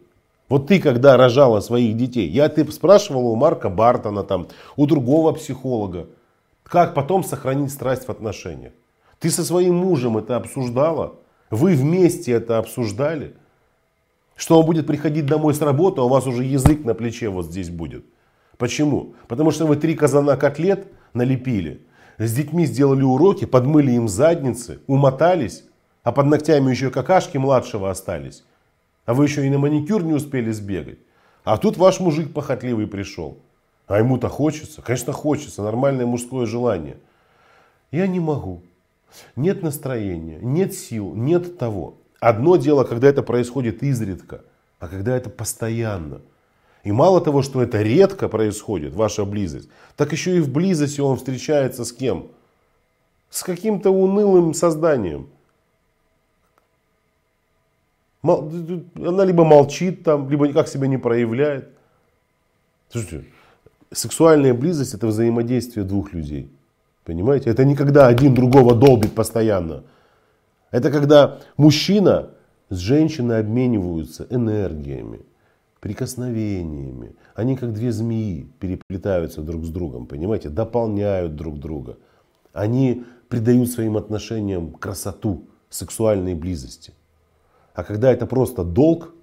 Вот 0.48 0.68
ты, 0.68 0.80
когда 0.80 1.18
рожала 1.18 1.60
своих 1.62 1.98
детей, 1.98 2.30
я 2.30 2.50
ты 2.50 2.72
спрашивала 2.72 3.30
у 3.30 3.36
Марка 3.36 3.72
Бартона, 3.72 4.24
там, 4.24 4.48
у 4.76 4.86
другого 4.86 5.32
психолога, 5.32 6.06
как 6.62 6.94
потом 6.94 7.24
сохранить 7.24 7.72
страсть 7.72 8.08
в 8.08 8.12
отношениях. 8.12 8.74
Ты 9.24 9.30
со 9.30 9.46
своим 9.46 9.76
мужем 9.76 10.18
это 10.18 10.36
обсуждала? 10.36 11.16
Вы 11.50 11.76
вместе 11.76 12.34
это 12.34 12.58
обсуждали? 12.58 13.38
Что 14.36 14.60
он 14.60 14.66
будет 14.66 14.86
приходить 14.86 15.26
домой 15.26 15.54
с 15.54 15.62
работы, 15.62 16.02
а 16.02 16.04
у 16.04 16.10
вас 16.10 16.28
уже 16.28 16.44
язык 16.44 16.84
на 16.84 16.94
плече 16.94 17.30
вот 17.30 17.46
здесь 17.46 17.70
будет. 17.70 18.04
Почему? 18.58 19.16
Потому 19.30 19.52
что 19.52 19.66
вы 19.66 19.78
три 19.78 19.96
казана 19.96 20.36
котлет 20.36 20.88
налепили, 21.14 21.86
с 22.18 22.34
детьми 22.34 22.66
сделали 22.66 23.04
уроки, 23.04 23.46
подмыли 23.46 23.92
им 23.92 24.10
задницы, 24.10 24.82
умотались, 24.88 25.64
а 26.04 26.12
под 26.12 26.26
ногтями 26.26 26.72
еще 26.72 26.90
какашки 26.90 27.38
младшего 27.38 27.90
остались. 27.90 28.44
А 29.06 29.14
вы 29.14 29.24
еще 29.24 29.48
и 29.48 29.50
на 29.50 29.58
маникюр 29.58 30.04
не 30.04 30.12
успели 30.12 30.52
сбегать. 30.52 31.00
А 31.46 31.56
тут 31.56 31.78
ваш 31.78 32.02
мужик 32.02 32.34
похотливый 32.34 32.88
пришел. 32.88 33.38
А 33.88 34.00
ему-то 34.00 34.28
хочется? 34.28 34.82
Конечно, 34.82 35.14
хочется. 35.14 35.64
Нормальное 35.64 36.06
мужское 36.06 36.46
желание. 36.46 36.98
Я 37.90 38.06
не 38.08 38.20
могу. 38.20 38.64
Нет 39.36 39.64
настроения, 39.64 40.40
нет 40.42 40.74
сил, 40.74 41.14
нет 41.14 41.58
того. 41.58 41.96
Одно 42.20 42.56
дело, 42.56 42.84
когда 42.84 43.08
это 43.10 43.24
происходит 43.24 43.84
изредка, 43.84 44.42
а 44.80 44.88
когда 44.88 45.16
это 45.16 45.30
постоянно– 45.30 46.22
и 46.84 46.92
мало 46.92 47.22
того, 47.22 47.42
что 47.42 47.62
это 47.62 47.82
редко 47.82 48.28
происходит, 48.28 48.94
ваша 48.94 49.24
близость, 49.24 49.70
так 49.96 50.12
еще 50.12 50.38
и 50.38 50.42
в 50.42 50.52
близости 50.52 51.00
он 51.00 51.18
встречается 51.18 51.86
с 51.86 51.94
кем? 51.94 52.28
С 53.30 53.42
каким-то 53.44 53.90
унылым 53.90 54.54
созданием. 54.54 55.30
Она 58.22 59.26
либо 59.26 59.44
молчит 59.44 60.04
там, 60.04 60.30
либо 60.30 60.48
никак 60.48 60.68
себя 60.68 60.88
не 60.88 60.98
проявляет. 60.98 61.70
Слушайте, 62.90 63.28
сексуальная 63.92 64.54
близость 64.54 64.94
это 64.94 65.08
взаимодействие 65.08 65.86
двух 65.86 66.14
людей. 66.14 66.50
Понимаете? 67.06 67.50
Это 67.50 67.66
не 67.66 67.76
когда 67.76 68.08
один 68.08 68.34
другого 68.34 68.76
долбит 68.76 69.14
постоянно. 69.14 69.84
Это 70.72 70.92
когда 70.92 71.40
мужчина 71.58 72.30
с 72.70 72.78
женщиной 72.78 73.40
обмениваются 73.40 74.26
энергиями 74.30 75.26
прикосновениями. 75.84 77.14
Они 77.36 77.58
как 77.58 77.74
две 77.74 77.92
змеи 77.92 78.48
переплетаются 78.60 79.42
друг 79.42 79.66
с 79.66 79.70
другом, 79.70 80.06
понимаете, 80.06 80.48
дополняют 80.48 81.36
друг 81.36 81.60
друга. 81.60 81.98
Они 82.54 83.04
придают 83.28 83.70
своим 83.70 83.98
отношениям 83.98 84.72
красоту 84.72 85.50
сексуальной 85.70 86.36
близости. 86.36 86.94
А 87.74 87.84
когда 87.84 88.14
это 88.14 88.26
просто 88.26 88.64
долг, 88.64 89.14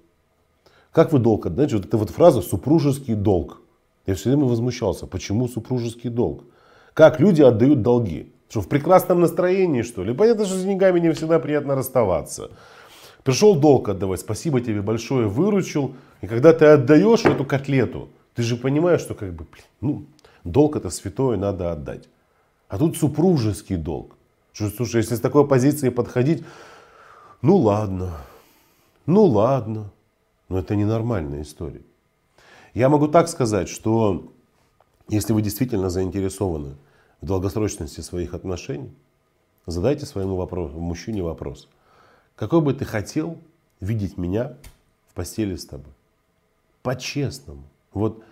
как 0.91 1.11
вы 1.11 1.17
долг 1.17 1.47
отдаете? 1.47 1.77
Вот 1.77 1.85
эта 1.87 1.97
вот 1.97 2.11
фраза 2.11 2.41
«супружеский 2.41 3.15
долг». 3.15 3.63
Я 4.05 4.13
все 4.13 4.29
время 4.29 4.45
возмущался, 4.45 5.07
почему 5.07 5.47
супружеский 5.47 6.11
долг? 6.11 6.43
Как 6.93 7.19
люди 7.19 7.41
отдают 7.41 7.81
долги? 7.81 8.31
Что 8.49 8.61
в 8.61 8.67
прекрасном 8.67 9.21
настроении, 9.21 9.81
что 9.81 10.03
ли? 10.03 10.13
Понятно, 10.13 10.45
что 10.45 10.55
с 10.55 10.63
деньгами 10.63 10.99
не 10.99 11.11
всегда 11.13 11.39
приятно 11.39 11.75
расставаться. 11.75 12.51
Пришел 13.23 13.55
долг 13.55 13.87
отдавать, 13.89 14.19
спасибо 14.19 14.59
тебе 14.61 14.81
большое, 14.81 15.27
выручил. 15.27 15.95
И 16.21 16.27
когда 16.27 16.51
ты 16.53 16.65
отдаешь 16.65 17.23
эту 17.23 17.45
котлету, 17.45 18.09
ты 18.35 18.43
же 18.43 18.57
понимаешь, 18.57 19.01
что 19.01 19.13
как 19.13 19.33
бы, 19.33 19.45
ну, 19.79 20.05
долг 20.43 20.75
это 20.75 20.89
святое, 20.89 21.37
надо 21.37 21.71
отдать. 21.71 22.09
А 22.67 22.77
тут 22.77 22.97
супружеский 22.97 23.77
долг. 23.77 24.17
Что, 24.53 24.69
слушай, 24.69 24.97
если 24.97 25.15
с 25.15 25.19
такой 25.21 25.47
позиции 25.47 25.89
подходить, 25.89 26.43
ну 27.41 27.55
ладно, 27.57 28.17
ну 29.05 29.23
ладно. 29.23 29.91
Но 30.49 30.59
это 30.59 30.75
ненормальная 30.75 31.43
история. 31.43 31.83
Я 32.73 32.89
могу 32.89 33.07
так 33.07 33.29
сказать, 33.29 33.69
что 33.69 34.33
если 35.11 35.33
вы 35.33 35.41
действительно 35.41 35.89
заинтересованы 35.89 36.77
в 37.19 37.25
долгосрочности 37.25 37.99
своих 37.99 38.33
отношений, 38.33 38.93
задайте 39.65 40.05
своему 40.05 40.37
вопросу, 40.37 40.79
мужчине 40.79 41.21
вопрос. 41.21 41.67
Какой 42.37 42.61
бы 42.61 42.73
ты 42.73 42.85
хотел 42.85 43.37
видеть 43.81 44.17
меня 44.17 44.57
в 45.09 45.13
постели 45.13 45.57
с 45.57 45.65
тобой? 45.65 45.91
По-честному. 46.81 47.63
Вот, 47.91 48.23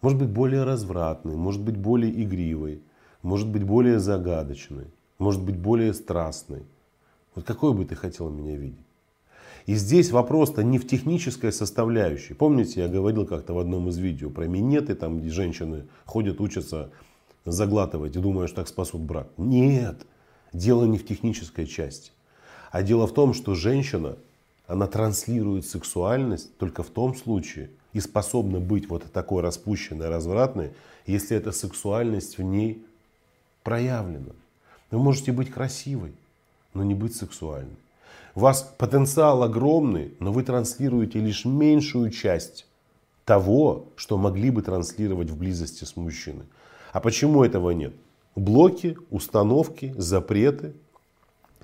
может 0.00 0.18
быть, 0.18 0.28
более 0.28 0.64
развратный, 0.64 1.36
может 1.36 1.62
быть, 1.62 1.76
более 1.76 2.12
игривый, 2.24 2.82
может 3.22 3.48
быть, 3.48 3.62
более 3.62 4.00
загадочный, 4.00 4.88
может 5.18 5.40
быть, 5.40 5.56
более 5.56 5.94
страстный. 5.94 6.66
Вот 7.36 7.44
какой 7.44 7.72
бы 7.74 7.84
ты 7.84 7.94
хотел 7.94 8.28
меня 8.28 8.56
видеть? 8.56 8.83
И 9.66 9.76
здесь 9.76 10.10
вопрос-то 10.10 10.62
не 10.62 10.78
в 10.78 10.86
технической 10.86 11.50
составляющей. 11.50 12.34
Помните, 12.34 12.80
я 12.82 12.88
говорил 12.88 13.26
как-то 13.26 13.54
в 13.54 13.58
одном 13.58 13.88
из 13.88 13.96
видео 13.96 14.28
про 14.28 14.46
минеты, 14.46 14.94
там 14.94 15.20
где 15.20 15.30
женщины 15.30 15.84
ходят, 16.04 16.40
учатся 16.40 16.90
заглатывать 17.46 18.14
и 18.16 18.18
думают, 18.18 18.50
что 18.50 18.60
так 18.60 18.68
спасут 18.68 19.00
брак. 19.00 19.28
Нет, 19.38 20.06
дело 20.52 20.84
не 20.84 20.98
в 20.98 21.06
технической 21.06 21.66
части. 21.66 22.10
А 22.70 22.82
дело 22.82 23.06
в 23.06 23.14
том, 23.14 23.32
что 23.32 23.54
женщина, 23.54 24.16
она 24.66 24.86
транслирует 24.86 25.66
сексуальность 25.66 26.56
только 26.58 26.82
в 26.82 26.88
том 26.88 27.14
случае 27.14 27.70
и 27.92 28.00
способна 28.00 28.60
быть 28.60 28.88
вот 28.88 29.04
такой 29.12 29.42
распущенной, 29.42 30.08
развратной, 30.08 30.72
если 31.06 31.36
эта 31.36 31.52
сексуальность 31.52 32.36
в 32.36 32.42
ней 32.42 32.84
проявлена. 33.62 34.32
Вы 34.90 34.98
можете 34.98 35.32
быть 35.32 35.50
красивой, 35.50 36.12
но 36.74 36.82
не 36.82 36.94
быть 36.94 37.14
сексуальной. 37.14 37.76
У 38.34 38.40
вас 38.40 38.74
потенциал 38.78 39.42
огромный, 39.42 40.14
но 40.18 40.32
вы 40.32 40.42
транслируете 40.42 41.20
лишь 41.20 41.44
меньшую 41.44 42.10
часть 42.10 42.66
того, 43.24 43.86
что 43.96 44.18
могли 44.18 44.50
бы 44.50 44.62
транслировать 44.62 45.30
в 45.30 45.38
близости 45.38 45.84
с 45.84 45.96
мужчиной. 45.96 46.46
А 46.92 47.00
почему 47.00 47.44
этого 47.44 47.70
нет? 47.70 47.94
Блоки, 48.36 48.96
установки, 49.10 49.94
запреты, 49.96 50.74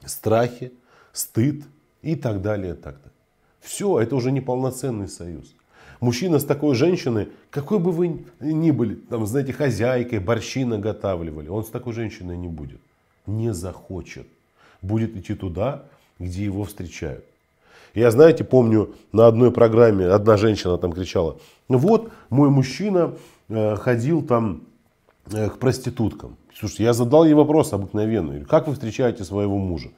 страхи, 0.05 0.73
стыд 1.13 1.65
и 2.03 2.15
так 2.15 2.41
далее. 2.41 2.75
Так 2.75 2.95
далее. 2.95 3.13
Все, 3.61 3.99
это 3.99 4.17
уже 4.17 4.33
не 4.33 4.41
полноценный 4.41 5.09
союз. 5.09 5.55
Мужчина 6.01 6.39
с 6.39 6.45
такой 6.45 6.75
женщиной, 6.75 7.29
какой 7.51 7.79
бы 7.79 7.93
вы 7.93 8.25
ни 8.41 8.71
были, 8.71 8.95
там, 8.95 9.27
знаете, 9.27 9.53
хозяйкой, 9.53 10.19
борщи 10.19 10.65
наготавливали, 10.65 11.49
он 11.49 11.63
с 11.63 11.69
такой 11.69 11.93
женщиной 11.93 12.39
не 12.39 12.49
будет. 12.49 12.81
Не 13.27 13.53
захочет. 13.53 14.27
Будет 14.81 15.15
идти 15.15 15.35
туда, 15.35 15.85
где 16.21 16.45
его 16.45 16.65
встречают. 16.65 17.25
Я, 17.95 18.13
знаете, 18.13 18.45
помню 18.45 18.95
на 19.11 19.27
одной 19.27 19.51
программе 19.51 20.07
одна 20.07 20.37
женщина 20.37 20.79
там 20.79 20.93
кричала, 20.93 21.39
вот 21.69 22.13
мой 22.29 22.49
мужчина 22.49 23.15
э, 23.49 23.75
ходил 23.77 24.23
там 24.23 24.63
э, 25.27 25.49
к 25.49 25.59
проституткам. 25.59 26.37
Слушайте, 26.57 26.85
я 26.85 26.93
задал 26.93 27.25
ей 27.25 27.35
вопрос 27.35 27.73
обыкновенный. 27.73 28.45
Как 28.45 28.69
вы 28.69 28.75
встречаете 28.75 29.25
своего 29.25 29.59
мужа? 29.59 29.91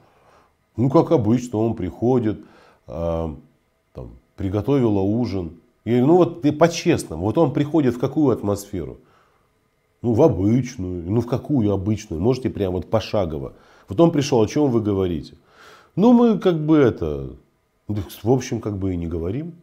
Ну, 0.75 0.89
как 0.89 1.11
обычно, 1.11 1.59
он 1.59 1.75
приходит, 1.75 2.39
э, 2.87 3.35
там, 3.93 4.09
приготовила 4.37 5.01
ужин. 5.01 5.59
Я 5.85 5.91
говорю, 5.91 6.07
ну 6.07 6.17
вот 6.17 6.41
ты 6.41 6.51
по-честному, 6.51 7.25
вот 7.25 7.37
он 7.37 7.53
приходит 7.53 7.95
в 7.95 7.99
какую 7.99 8.35
атмосферу? 8.35 8.97
Ну, 10.01 10.13
в 10.13 10.21
обычную. 10.21 11.03
Ну, 11.09 11.21
в 11.21 11.27
какую 11.27 11.71
обычную? 11.71 12.21
Можете 12.21 12.49
прямо 12.49 12.77
вот 12.77 12.89
пошагово. 12.89 13.53
Вот 13.87 13.99
он 13.99 14.11
пришел, 14.11 14.41
о 14.41 14.47
чем 14.47 14.71
вы 14.71 14.81
говорите? 14.81 15.35
Ну, 15.95 16.13
мы 16.13 16.39
как 16.39 16.59
бы 16.59 16.77
это, 16.77 17.35
в 17.87 18.31
общем, 18.31 18.61
как 18.61 18.77
бы 18.77 18.93
и 18.93 18.97
не 18.97 19.07
говорим. 19.07 19.53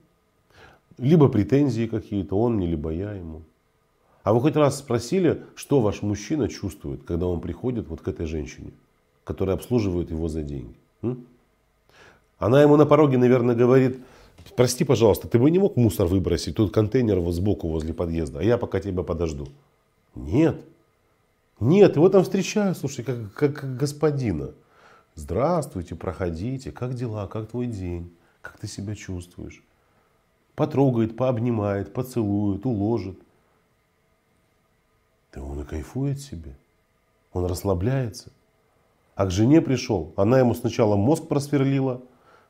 Либо 0.99 1.29
претензии 1.29 1.87
какие-то, 1.87 2.39
он 2.39 2.57
мне, 2.57 2.67
либо 2.67 2.91
я 2.91 3.13
ему. 3.13 3.43
А 4.23 4.33
вы 4.33 4.41
хоть 4.41 4.55
раз 4.55 4.79
спросили, 4.79 5.43
что 5.57 5.81
ваш 5.81 6.03
мужчина 6.03 6.49
чувствует, 6.49 7.03
когда 7.05 7.27
он 7.27 7.41
приходит 7.41 7.89
вот 7.89 8.03
к 8.03 8.09
этой 8.09 8.27
женщине, 8.27 8.73
которая 9.25 9.57
обслуживает 9.57 10.11
его 10.11 10.29
за 10.29 10.43
деньги? 10.43 10.75
М? 11.03 11.27
Она 12.39 12.63
ему 12.63 12.77
на 12.77 12.87
пороге, 12.87 13.19
наверное, 13.19 13.55
говорит, 13.55 13.99
прости, 14.57 14.85
пожалуйста, 14.85 15.27
ты 15.27 15.39
бы 15.39 15.51
не 15.51 15.59
мог 15.59 15.77
мусор 15.77 16.07
выбросить, 16.07 16.57
тут 16.57 16.73
контейнер 16.73 17.19
вот 17.19 17.33
сбоку 17.33 17.69
возле 17.69 17.95
подъезда, 17.95 18.41
а 18.41 18.43
я 18.43 18.59
пока 18.59 18.81
тебя 18.81 19.03
подожду. 19.03 19.49
Нет. 20.15 20.61
Нет, 21.59 21.97
его 21.97 22.09
там 22.09 22.23
встречают, 22.23 22.79
слушай, 22.79 23.05
как, 23.05 23.33
как 23.35 23.77
господина. 23.77 24.51
Здравствуйте, 25.15 25.97
проходите, 25.97 26.71
как 26.71 26.95
дела, 26.95 27.27
как 27.27 27.49
твой 27.49 27.67
день, 27.67 28.15
как 28.43 28.59
ты 28.59 28.67
себя 28.67 28.95
чувствуешь. 28.95 29.63
Потрогает, 30.55 31.17
пообнимает, 31.17 31.93
поцелует, 31.93 32.65
уложит. 32.65 33.19
Да 35.33 35.43
он 35.43 35.61
и 35.61 35.65
кайфует 35.65 36.21
себе. 36.21 36.57
Он 37.33 37.45
расслабляется. 37.47 38.31
А 39.15 39.27
к 39.27 39.31
жене 39.31 39.61
пришел. 39.61 40.13
Она 40.17 40.39
ему 40.39 40.55
сначала 40.55 40.97
мозг 40.97 41.29
просверлила, 41.29 42.01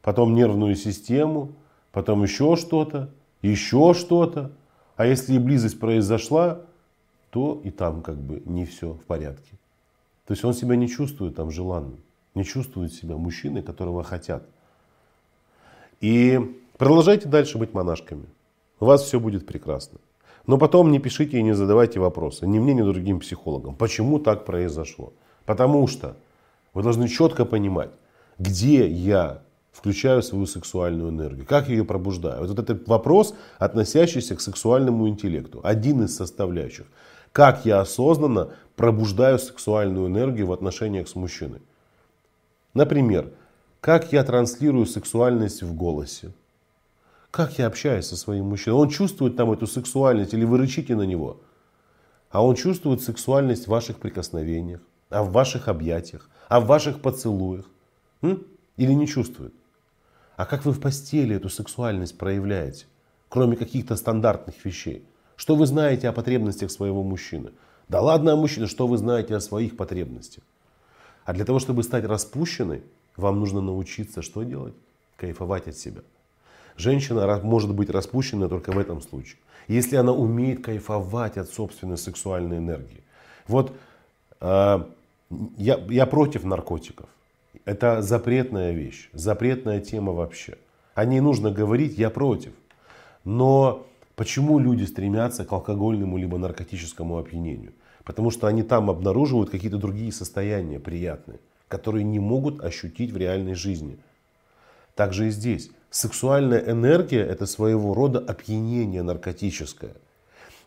потом 0.03 0.35
нервную 0.35 0.77
систему, 0.77 1.53
потом 1.93 2.23
еще 2.23 2.57
что-то, 2.57 3.11
еще 3.43 3.95
что-то. 3.95 4.53
А 4.97 5.07
если 5.07 5.35
и 5.35 5.39
близость 5.39 5.81
произошла, 5.81 6.61
то 7.31 7.61
и 7.65 7.71
там 7.71 8.03
как 8.03 8.17
бы 8.17 8.43
не 8.45 8.67
все 8.67 8.93
в 8.93 9.05
порядке. 9.05 9.59
То 10.27 10.33
есть 10.33 10.45
он 10.45 10.53
себя 10.53 10.77
не 10.77 10.89
чувствует 10.89 11.37
там 11.37 11.51
желанным 11.51 11.99
не 12.35 12.45
чувствуют 12.45 12.93
себя 12.93 13.17
мужчиной, 13.17 13.63
которого 13.63 14.03
хотят. 14.03 14.45
И 16.01 16.41
продолжайте 16.79 17.29
дальше 17.29 17.59
быть 17.59 17.75
монашками. 17.75 18.27
У 18.79 18.87
вас 18.87 19.03
все 19.03 19.21
будет 19.21 19.47
прекрасно. 19.47 19.99
Но 20.47 20.59
потом 20.59 20.91
не 20.91 20.99
пишите 20.99 21.39
и 21.39 21.43
не 21.43 21.53
задавайте 21.53 22.01
вопросы. 22.01 22.47
Ни 22.47 22.59
мне, 22.59 22.73
ни 22.75 22.83
другим 22.83 23.21
психологам. 23.21 23.75
Почему 23.75 24.19
так 24.19 24.45
произошло? 24.45 25.13
Потому 25.45 25.87
что 25.87 26.17
вы 26.73 26.83
должны 26.83 27.09
четко 27.09 27.45
понимать, 27.45 27.91
где 28.39 28.89
я 28.89 29.43
включаю 29.73 30.23
свою 30.23 30.47
сексуальную 30.47 31.11
энергию, 31.11 31.47
как 31.47 31.69
я 31.69 31.77
ее 31.77 31.85
пробуждаю. 31.85 32.47
Вот 32.47 32.59
этот 32.59 32.89
вопрос, 32.89 33.35
относящийся 33.59 34.35
к 34.35 34.41
сексуальному 34.41 35.09
интеллекту, 35.09 35.61
один 35.63 36.03
из 36.05 36.17
составляющих. 36.17 36.87
Как 37.33 37.65
я 37.65 37.81
осознанно 37.81 38.51
пробуждаю 38.77 39.39
сексуальную 39.39 40.09
энергию 40.09 40.47
в 40.47 40.53
отношениях 40.53 41.07
с 41.07 41.15
мужчиной. 41.15 41.61
Например, 42.75 43.33
как 43.81 44.13
я 44.13 44.23
транслирую 44.23 44.87
сексуальность 44.87 45.63
в 45.63 45.75
голосе. 45.75 46.33
Как 47.31 47.59
я 47.59 47.67
общаюсь 47.67 48.07
со 48.07 48.17
своим 48.17 48.47
мужчиной. 48.47 48.77
Он 48.77 48.89
чувствует 48.89 49.37
там 49.37 49.51
эту 49.53 49.67
сексуальность 49.67 50.35
или 50.35 50.45
вы 50.45 50.59
рычите 50.59 50.95
на 50.95 51.03
него. 51.03 51.41
А 52.31 52.45
он 52.45 52.55
чувствует 52.55 53.03
сексуальность 53.03 53.65
в 53.65 53.71
ваших 53.71 53.99
прикосновениях, 53.99 54.81
а 55.09 55.23
в 55.23 55.33
ваших 55.33 55.69
объятиях, 55.69 56.29
а 56.49 56.61
в 56.61 56.67
ваших 56.67 57.01
поцелуях. 57.01 57.67
М? 58.23 58.45
Или 58.77 58.93
не 58.93 59.07
чувствует? 59.07 59.55
А 60.37 60.47
как 60.47 60.65
вы 60.65 60.73
в 60.73 60.81
постели 60.81 61.37
эту 61.37 61.49
сексуальность 61.49 62.19
проявляете, 62.19 62.87
кроме 63.29 63.57
каких-то 63.57 63.97
стандартных 63.97 64.65
вещей? 64.65 65.05
Что 65.37 65.57
вы 65.57 65.67
знаете 65.67 66.09
о 66.09 66.13
потребностях 66.13 66.71
своего 66.71 67.03
мужчины? 67.03 67.51
Да 67.89 68.01
ладно, 68.01 68.37
мужчина, 68.37 68.67
что 68.67 68.87
вы 68.87 68.99
знаете 68.99 69.35
о 69.35 69.41
своих 69.41 69.77
потребностях? 69.77 70.45
А 71.31 71.33
для 71.33 71.45
того, 71.45 71.61
чтобы 71.61 71.85
стать 71.85 72.05
распущенной, 72.05 72.83
вам 73.17 73.39
нужно 73.39 73.61
научиться 73.61 74.21
что 74.21 74.43
делать? 74.43 74.75
Кайфовать 75.17 75.69
от 75.69 75.77
себя. 75.77 76.01
Женщина 76.77 77.41
может 77.45 77.73
быть 77.73 77.89
распущена 77.89 78.49
только 78.49 78.73
в 78.73 78.79
этом 78.79 79.01
случае. 79.01 79.37
Если 79.69 79.95
она 79.95 80.13
умеет 80.13 80.65
кайфовать 80.65 81.37
от 81.37 81.49
собственной 81.49 81.99
сексуальной 81.99 82.57
энергии. 82.57 83.05
Вот 83.47 83.73
э, 84.41 84.85
я, 85.57 85.77
я 85.89 86.07
против 86.07 86.43
наркотиков. 86.43 87.09
Это 87.65 88.03
запретная 88.03 88.73
вещь, 88.73 89.09
запретная 89.13 89.81
тема 89.81 90.13
вообще. 90.13 90.59
О 90.97 91.05
ней 91.05 91.21
нужно 91.21 91.53
говорить, 91.53 91.97
я 91.97 92.11
против. 92.11 92.55
Но 93.23 93.87
почему 94.17 94.59
люди 94.59 94.83
стремятся 94.83 95.45
к 95.45 95.53
алкогольному 95.53 96.19
либо 96.19 96.39
наркотическому 96.39 97.19
опьянению? 97.19 97.73
Потому 98.05 98.31
что 98.31 98.47
они 98.47 98.63
там 98.63 98.91
обнаруживают 98.91 99.51
какие-то 99.51 99.79
другие 99.79 100.13
состояния 100.13 100.81
приятные, 100.81 101.39
которые 101.69 102.05
не 102.05 102.19
могут 102.19 102.63
ощутить 102.63 103.11
в 103.11 103.17
реальной 103.17 103.55
жизни. 103.55 103.99
Также 104.95 105.29
и 105.29 105.31
здесь. 105.31 105.71
Сексуальная 105.91 106.71
энергия– 106.71 107.25
это 107.27 107.47
своего 107.47 107.95
рода 107.95 108.19
опьянение 108.19 109.03
наркотическое. 109.03 109.95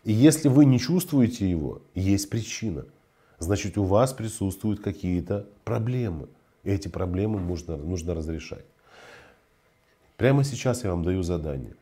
И 0.04 0.12
если 0.12 0.48
вы 0.48 0.66
не 0.66 0.78
чувствуете 0.78 1.48
его, 1.48 1.80
есть 1.94 2.28
причина. 2.28 2.84
Значит, 3.38 3.78
у 3.78 3.84
вас 3.84 4.12
присутствуют 4.12 4.80
какие-то 4.80 5.46
проблемы. 5.64 6.28
И 6.62 6.70
эти 6.70 6.88
проблемы 6.88 7.40
нужно, 7.40 7.76
нужно 7.76 8.14
разрешать. 8.14 8.64
Прямо 10.16 10.44
сейчас 10.44 10.84
я 10.84 10.90
вам 10.90 11.02
даю 11.02 11.22
задание. 11.22 11.74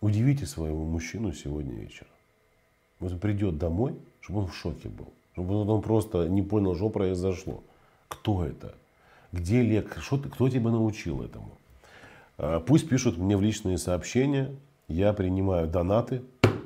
Удивите 0.00 0.46
своего 0.46 0.84
мужчину 0.84 1.32
сегодня 1.32 1.74
вечером. 1.74 2.10
Вот 2.98 3.12
он 3.12 3.18
придет 3.18 3.58
домой, 3.58 3.94
чтобы 4.26 4.40
он 4.40 4.46
в 4.48 4.56
шоке 4.56 4.88
был. 4.88 5.06
Чтобы 5.34 5.54
он 5.70 5.82
просто 5.82 6.28
не 6.28 6.42
понял, 6.42 6.74
что 6.74 6.88
произошло. 6.88 7.62
Кто 8.08 8.44
это? 8.44 8.74
Где 9.30 9.62
Лек? 9.62 9.98
Что 10.00 10.16
ты, 10.16 10.28
кто 10.28 10.48
тебя 10.48 10.70
научил 10.70 11.22
этому? 11.22 11.52
А, 12.36 12.58
пусть 12.58 12.88
пишут 12.88 13.18
мне 13.18 13.36
в 13.36 13.42
личные 13.42 13.78
сообщения. 13.78 14.50
Я 14.88 15.12
принимаю 15.12 15.68
донаты, 15.68 16.22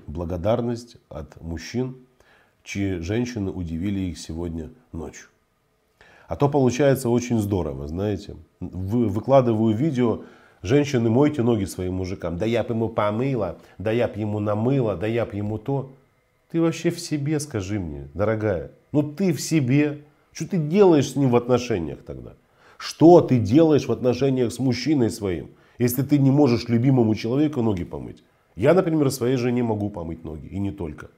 благодарность 0.06 0.96
от 1.10 1.38
мужчин. 1.42 1.96
чьи 2.64 3.00
женщины 3.00 3.50
удивили 3.50 4.00
их 4.00 4.18
сегодня 4.18 4.70
ночью. 4.92 5.28
А 6.28 6.36
то 6.36 6.48
получается 6.48 7.10
очень 7.10 7.40
здорово, 7.40 7.88
знаете. 7.88 8.36
Выкладываю 8.60 9.76
видео, 9.76 10.22
женщины, 10.62 11.10
мойте 11.10 11.42
ноги 11.42 11.66
своим 11.66 11.94
мужикам. 11.94 12.38
Да 12.38 12.46
я 12.46 12.64
б 12.64 12.72
ему 12.72 12.88
помыла, 12.88 13.58
да 13.76 13.90
я 13.90 14.08
б 14.08 14.18
ему 14.18 14.38
намыла, 14.38 14.96
да 14.96 15.06
я 15.06 15.26
б 15.26 15.36
ему 15.36 15.58
то. 15.58 15.90
Ты 16.50 16.60
вообще 16.60 16.90
в 16.90 16.98
себе, 16.98 17.38
скажи 17.38 17.78
мне, 17.78 18.08
дорогая. 18.14 18.72
Ну 18.92 19.02
ты 19.02 19.32
в 19.32 19.40
себе. 19.40 20.02
Что 20.32 20.48
ты 20.48 20.56
делаешь 20.58 21.12
с 21.12 21.16
ним 21.16 21.30
в 21.30 21.36
отношениях 21.36 22.02
тогда? 22.04 22.34
Что 22.76 23.20
ты 23.20 23.38
делаешь 23.38 23.86
в 23.86 23.92
отношениях 23.92 24.52
с 24.52 24.58
мужчиной 24.58 25.10
своим, 25.10 25.50
если 25.78 26.02
ты 26.02 26.18
не 26.18 26.30
можешь 26.30 26.68
любимому 26.68 27.14
человеку 27.14 27.62
ноги 27.62 27.84
помыть? 27.84 28.22
Я, 28.56 28.74
например, 28.74 29.10
своей 29.10 29.36
жене 29.36 29.62
могу 29.62 29.90
помыть 29.90 30.24
ноги, 30.24 30.46
и 30.46 30.58
не 30.58 30.70
только. 30.70 31.10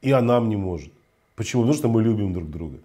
И 0.00 0.12
она 0.12 0.40
мне 0.40 0.56
может. 0.56 0.92
Почему? 1.34 1.62
Потому 1.62 1.78
что 1.78 1.88
мы 1.88 2.02
любим 2.02 2.32
друг 2.32 2.50
друга. 2.50 2.78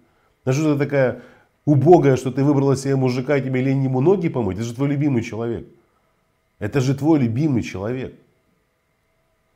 Ну 0.44 0.52
что 0.52 0.74
ты 0.74 0.78
такая 0.78 1.22
убогая, 1.64 2.16
что 2.16 2.30
ты 2.30 2.44
выбрала 2.44 2.76
себе 2.76 2.96
мужика, 2.96 3.36
и 3.36 3.42
тебе 3.42 3.62
лень 3.62 3.84
ему 3.84 4.00
ноги 4.00 4.28
помыть. 4.28 4.58
Это 4.58 4.66
же 4.66 4.74
твой 4.74 4.88
любимый 4.88 5.22
человек. 5.22 5.66
Это 6.58 6.80
же 6.80 6.94
твой 6.94 7.18
любимый 7.20 7.62
человек. 7.62 8.14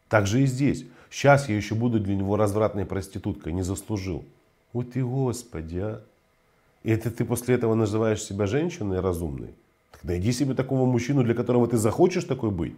Так 0.09 0.27
же 0.27 0.43
и 0.43 0.47
здесь. 0.47 0.87
Сейчас 1.11 1.49
я 1.49 1.57
еще 1.57 1.75
буду 1.75 2.01
для 2.01 2.17
него 2.17 2.37
развратной 2.37 2.85
проституткой. 2.85 3.53
Не 3.53 3.63
заслужил. 3.63 4.25
Вот 4.73 4.97
и 4.97 5.03
Господи, 5.03 5.79
а. 5.79 6.03
И 6.83 6.91
это 6.91 7.11
ты 7.11 7.25
после 7.25 7.55
этого 7.55 7.75
называешь 7.75 8.23
себя 8.23 8.47
женщиной 8.47 9.01
разумной? 9.01 9.55
Так 9.91 10.05
найди 10.05 10.33
себе 10.33 10.55
такого 10.55 10.87
мужчину, 10.87 11.25
для 11.25 11.35
которого 11.35 11.67
ты 11.67 11.77
захочешь 11.77 12.25
такой 12.25 12.51
быть. 12.51 12.75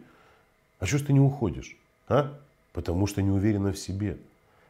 А 0.79 0.87
что 0.87 0.99
ж 0.99 1.03
ты 1.03 1.13
не 1.13 1.21
уходишь? 1.21 1.77
А? 2.09 2.39
Потому 2.73 3.07
что 3.07 3.21
не 3.21 3.31
уверена 3.31 3.73
в 3.73 3.79
себе. 3.79 4.17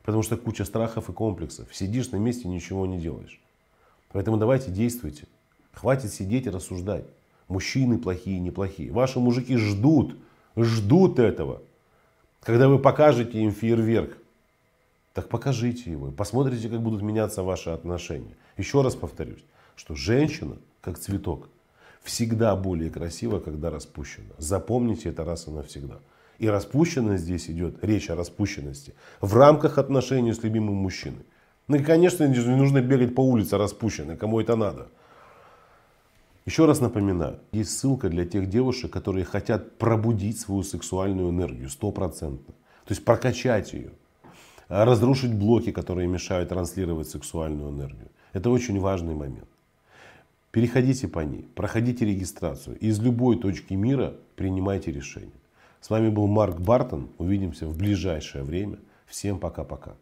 Потому 0.03 0.23
что 0.23 0.37
куча 0.37 0.65
страхов 0.65 1.09
и 1.09 1.13
комплексов. 1.13 1.69
Сидишь 1.75 2.11
на 2.11 2.17
месте 2.17 2.49
ничего 2.49 2.87
не 2.87 2.99
делаешь. 2.99 3.41
Поэтому 4.13 4.37
давайте 4.37 4.71
действуйте. 4.71 5.25
Хватит 5.73 6.13
сидеть 6.13 6.47
и 6.47 6.51
рассуждать. 6.51 7.05
Мужчины 7.49 7.99
плохие, 7.99 8.41
неплохие. 8.41 8.91
Ваши 8.91 9.21
мужики 9.21 9.57
ждут, 9.57 10.17
ждут 10.57 11.19
этого. 11.19 11.63
Когда 12.43 12.69
вы 12.69 12.79
покажете 12.79 13.39
им 13.39 13.53
фейерверк, 13.53 14.17
так 15.13 15.29
покажите 15.29 15.91
его. 15.91 16.11
Посмотрите, 16.11 16.69
как 16.69 16.81
будут 16.81 17.03
меняться 17.03 17.43
ваши 17.43 17.71
отношения. 17.71 18.37
Еще 18.57 18.83
раз 18.83 18.95
повторюсь, 18.95 19.45
что 19.77 19.95
женщина, 19.95 20.57
как 20.81 20.99
цветок, 20.99 21.49
всегда 22.03 22.57
более 22.57 22.91
красива, 22.91 23.41
когда 23.41 23.71
распущена. 23.71 24.35
Запомните 24.39 25.11
это 25.11 25.25
раз 25.25 25.49
и 25.49 25.51
навсегда. 25.51 25.99
И 26.39 26.49
распущенность 26.49 27.25
здесь 27.25 27.51
идет, 27.51 27.85
речь 27.85 28.09
о 28.09 28.17
распущенности, 28.17 28.95
в 29.21 29.37
рамках 29.37 29.77
отношений 29.77 30.33
с 30.33 30.43
любимым 30.43 30.77
мужчиной. 30.77 31.27
Ну 31.69 31.77
и, 31.77 31.83
конечно, 31.83 32.25
не 32.25 32.39
нужно 32.57 32.81
бегать 32.81 33.15
по 33.15 33.21
улице 33.21 33.59
распущенной, 33.59 34.17
кому 34.17 34.41
это 34.41 34.57
надо. 34.57 34.89
Еще 36.51 36.65
раз 36.65 36.81
напоминаю, 36.81 37.39
есть 37.53 37.79
ссылка 37.79 38.09
для 38.09 38.27
тех 38.27 38.49
девушек, 38.49 38.93
которые 38.93 39.25
хотят 39.25 39.79
пробудить 39.79 40.41
свою 40.41 40.65
сексуальную 40.65 41.31
энергию 41.31 41.71
стопроцентно. 41.71 42.53
То 42.87 42.93
есть 42.93 43.05
прокачать 43.05 43.73
ее, 43.73 43.93
разрушить 44.67 45.33
блоки, 45.33 45.71
которые 45.71 46.09
мешают 46.09 46.49
транслировать 46.49 47.09
сексуальную 47.09 47.71
энергию. 47.71 48.11
Это 48.33 48.51
очень 48.51 48.81
важный 48.81 49.15
момент. 49.15 49.47
Переходите 50.51 51.07
по 51.07 51.21
ней, 51.21 51.47
проходите 51.55 52.05
регистрацию. 52.05 52.77
Из 52.81 52.99
любой 52.99 53.39
точки 53.39 53.75
мира 53.75 54.15
принимайте 54.35 54.91
решение. 54.91 55.41
С 55.81 55.89
вами 55.89 56.09
был 56.09 56.27
Марк 56.27 56.59
Бартон. 56.59 57.11
Увидимся 57.19 57.69
в 57.69 57.79
ближайшее 57.79 58.43
время. 58.43 58.81
Всем 59.07 59.39
пока-пока. 59.39 59.95